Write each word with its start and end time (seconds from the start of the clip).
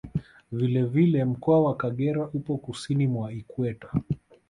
Vile 0.51 0.83
vile 0.83 1.25
Mkoa 1.25 1.61
wa 1.63 1.75
Kagera 1.75 2.29
upo 2.33 2.57
Kusini 2.57 3.07
mwa 3.07 3.33
Ikweta 3.33 3.89